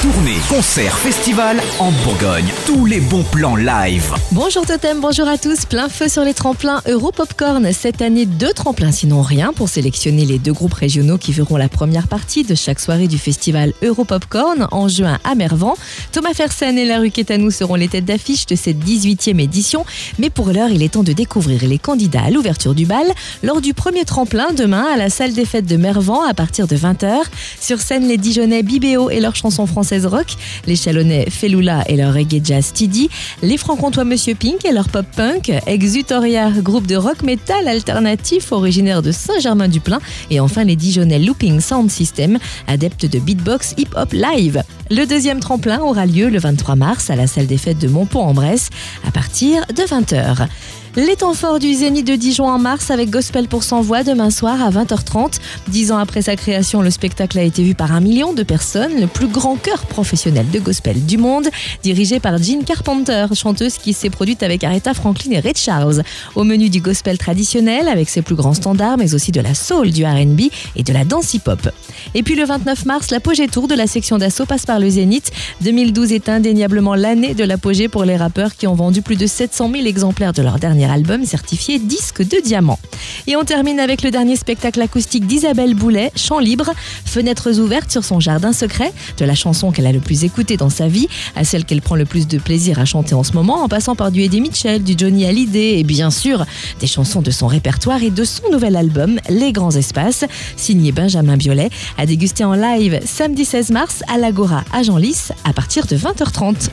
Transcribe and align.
Tournée, 0.00 0.36
concert, 0.48 0.96
festival 0.96 1.60
en 1.80 1.90
Bourgogne. 1.90 2.46
Tous 2.66 2.86
les 2.86 3.00
bons 3.00 3.24
plans 3.24 3.56
live. 3.56 4.14
Bonjour 4.30 4.64
Totem, 4.64 5.00
bonjour 5.00 5.26
à 5.26 5.38
tous. 5.38 5.64
Plein 5.64 5.88
feu 5.88 6.08
sur 6.08 6.22
les 6.22 6.34
tremplins 6.34 6.82
Euro 6.86 7.10
Popcorn. 7.10 7.72
Cette 7.72 8.00
année, 8.00 8.24
deux 8.24 8.52
tremplins 8.52 8.92
sinon 8.92 9.22
rien 9.22 9.52
pour 9.52 9.68
sélectionner 9.68 10.24
les 10.24 10.38
deux 10.38 10.52
groupes 10.52 10.74
régionaux 10.74 11.18
qui 11.18 11.32
feront 11.32 11.56
la 11.56 11.68
première 11.68 12.06
partie 12.06 12.44
de 12.44 12.54
chaque 12.54 12.78
soirée 12.78 13.08
du 13.08 13.18
festival 13.18 13.72
Euro 13.82 14.04
Popcorn 14.04 14.68
en 14.70 14.86
juin 14.86 15.18
à 15.24 15.34
Mervan. 15.34 15.74
Thomas 16.12 16.32
Fersen 16.32 16.78
et 16.78 16.84
la 16.84 17.00
rue 17.00 17.10
seront 17.50 17.74
les 17.74 17.88
têtes 17.88 18.04
d'affiche 18.04 18.46
de 18.46 18.54
cette 18.54 18.78
18e 18.78 19.40
édition. 19.40 19.84
Mais 20.20 20.30
pour 20.30 20.52
l'heure, 20.52 20.70
il 20.70 20.84
est 20.84 20.90
temps 20.90 21.02
de 21.02 21.12
découvrir 21.12 21.66
les 21.66 21.78
candidats 21.78 22.22
à 22.22 22.30
l'ouverture 22.30 22.76
du 22.76 22.86
bal 22.86 23.06
lors 23.42 23.60
du 23.60 23.74
premier 23.74 24.04
tremplin 24.04 24.52
demain 24.56 24.86
à 24.94 24.96
la 24.96 25.10
salle 25.10 25.32
des 25.32 25.44
fêtes 25.44 25.66
de 25.66 25.76
Mervan 25.76 26.22
à 26.22 26.34
partir 26.34 26.68
de 26.68 26.76
20h. 26.76 27.22
Sur 27.60 27.80
scène, 27.80 28.06
les 28.06 28.16
Dijonais 28.16 28.62
Bibéo 28.62 29.10
et 29.10 29.18
leurs 29.18 29.34
chansons 29.34 29.66
rock, 30.04 30.26
les 30.66 30.76
Chalonnais 30.76 31.26
Felula 31.30 31.84
et 31.88 31.96
leur 31.96 32.14
reggae 32.14 32.40
jazz 32.42 32.72
Tiddy, 32.72 33.08
les 33.42 33.56
Franc-Comtois 33.56 34.04
Monsieur 34.04 34.34
Pink 34.34 34.64
et 34.64 34.72
leur 34.72 34.88
pop 34.88 35.06
punk, 35.16 35.52
Exutoria, 35.66 36.50
groupe 36.50 36.86
de 36.86 36.96
rock 36.96 37.22
metal 37.22 37.68
alternatif 37.68 38.52
originaire 38.52 39.02
de 39.02 39.12
Saint-Germain-du-Plain, 39.12 40.00
et 40.30 40.40
enfin 40.40 40.64
les 40.64 40.76
Dijonais 40.76 41.18
Looping 41.18 41.60
Sound 41.60 41.90
System, 41.90 42.38
adeptes 42.66 43.06
de 43.06 43.18
beatbox 43.18 43.74
hip-hop 43.76 44.12
live. 44.12 44.62
Le 44.90 45.04
deuxième 45.04 45.40
tremplin 45.40 45.80
aura 45.80 46.06
lieu 46.06 46.28
le 46.28 46.38
23 46.38 46.76
mars 46.76 47.10
à 47.10 47.16
la 47.16 47.26
salle 47.26 47.46
des 47.46 47.58
fêtes 47.58 47.78
de 47.78 47.88
Montpont-en-Bresse 47.88 48.70
à 49.06 49.10
partir 49.10 49.64
de 49.68 49.82
20h. 49.82 50.48
Les 50.96 51.14
temps 51.14 51.34
forts 51.34 51.60
du 51.60 51.72
Zénith 51.74 52.06
de 52.06 52.16
Dijon 52.16 52.48
en 52.48 52.58
mars 52.58 52.90
avec 52.90 53.10
Gospel 53.10 53.46
pour 53.46 53.62
100 53.62 53.82
voix 53.82 54.02
demain 54.02 54.30
soir 54.30 54.60
à 54.60 54.70
20h30. 54.70 55.38
Dix 55.68 55.92
ans 55.92 55.98
après 55.98 56.22
sa 56.22 56.34
création, 56.34 56.82
le 56.82 56.90
spectacle 56.90 57.38
a 57.38 57.42
été 57.42 57.62
vu 57.62 57.74
par 57.74 57.92
un 57.92 58.00
million 58.00 58.32
de 58.32 58.42
personnes, 58.42 58.98
le 58.98 59.06
plus 59.06 59.28
grand 59.28 59.56
chœur 59.56 59.77
professionnel 59.86 60.48
de 60.50 60.58
gospel 60.58 61.04
du 61.04 61.18
monde, 61.18 61.48
dirigé 61.82 62.20
par 62.20 62.38
Jean 62.38 62.62
Carpenter, 62.64 63.26
chanteuse 63.34 63.78
qui 63.78 63.92
s'est 63.92 64.10
produite 64.10 64.42
avec 64.42 64.64
Aretha 64.64 64.94
Franklin 64.94 65.32
et 65.32 65.40
Ray 65.40 65.54
Charles. 65.56 66.02
Au 66.34 66.44
menu 66.44 66.68
du 66.68 66.80
gospel 66.80 67.18
traditionnel 67.18 67.88
avec 67.88 68.08
ses 68.08 68.22
plus 68.22 68.34
grands 68.34 68.54
standards, 68.54 68.98
mais 68.98 69.14
aussi 69.14 69.32
de 69.32 69.40
la 69.40 69.54
soul, 69.54 69.90
du 69.90 70.04
R&B 70.04 70.42
et 70.76 70.82
de 70.82 70.92
la 70.92 71.04
danse 71.04 71.34
hip-hop. 71.34 71.70
Et 72.14 72.22
puis 72.22 72.34
le 72.34 72.44
29 72.44 72.86
mars, 72.86 73.10
l'apogée 73.10 73.48
tour 73.48 73.68
de 73.68 73.74
la 73.74 73.86
section 73.86 74.18
d'assaut 74.18 74.46
passe 74.46 74.66
par 74.66 74.78
le 74.78 74.88
Zénith. 74.90 75.30
2012 75.62 76.12
est 76.12 76.28
indéniablement 76.28 76.94
l'année 76.94 77.34
de 77.34 77.44
l'apogée 77.44 77.88
pour 77.88 78.04
les 78.04 78.16
rappeurs 78.16 78.56
qui 78.56 78.66
ont 78.66 78.74
vendu 78.74 79.02
plus 79.02 79.16
de 79.16 79.26
700 79.26 79.70
000 79.72 79.86
exemplaires 79.86 80.32
de 80.32 80.42
leur 80.42 80.58
dernière 80.58 80.90
album 80.90 81.24
certifié 81.24 81.78
disque 81.78 82.22
de 82.22 82.40
diamant. 82.42 82.78
Et 83.26 83.36
on 83.36 83.44
termine 83.44 83.80
avec 83.80 84.02
le 84.02 84.10
dernier 84.10 84.36
spectacle 84.36 84.80
acoustique 84.80 85.26
d'Isabelle 85.26 85.74
Boulet, 85.74 86.12
Chant 86.16 86.38
libre, 86.38 86.72
fenêtres 87.04 87.58
ouvertes 87.58 87.90
sur 87.90 88.04
son 88.04 88.20
jardin 88.20 88.52
secret, 88.52 88.92
de 89.18 89.24
la 89.24 89.34
chanson 89.34 89.67
qu'elle 89.72 89.86
a 89.86 89.92
le 89.92 90.00
plus 90.00 90.24
écoutée 90.24 90.56
dans 90.56 90.70
sa 90.70 90.88
vie 90.88 91.08
à 91.36 91.44
celle 91.44 91.64
qu'elle 91.64 91.82
prend 91.82 91.96
le 91.96 92.04
plus 92.04 92.26
de 92.26 92.38
plaisir 92.38 92.78
à 92.78 92.84
chanter 92.84 93.14
en 93.14 93.22
ce 93.22 93.32
moment, 93.32 93.62
en 93.62 93.68
passant 93.68 93.94
par 93.94 94.10
du 94.10 94.22
Eddie 94.22 94.40
Mitchell, 94.40 94.82
du 94.82 94.94
Johnny 94.96 95.26
Hallyday 95.26 95.78
et 95.78 95.84
bien 95.84 96.10
sûr 96.10 96.44
des 96.80 96.86
chansons 96.86 97.22
de 97.22 97.30
son 97.30 97.46
répertoire 97.46 98.02
et 98.02 98.10
de 98.10 98.24
son 98.24 98.50
nouvel 98.50 98.76
album 98.76 99.20
Les 99.28 99.52
Grands 99.52 99.74
Espaces, 99.74 100.24
signé 100.56 100.92
Benjamin 100.92 101.36
Biolay, 101.36 101.70
à 101.96 102.06
déguster 102.06 102.44
en 102.44 102.54
live 102.54 103.00
samedi 103.04 103.44
16 103.44 103.70
mars 103.70 104.02
à 104.12 104.18
l'Agora 104.18 104.64
à 104.72 104.82
Genlis 104.82 105.28
à 105.44 105.52
partir 105.52 105.86
de 105.86 105.96
20h30. 105.96 106.68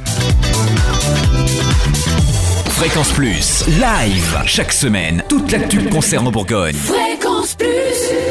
Fréquence 2.70 3.12
Plus, 3.14 3.64
live, 3.68 4.42
chaque 4.46 4.74
semaine, 4.74 5.24
toute 5.30 5.52
l'actu 5.52 5.80
concerne 5.86 6.28
en 6.28 6.32
Bourgogne. 6.32 6.76
Fréquence 6.76 7.56
Plus 7.56 8.25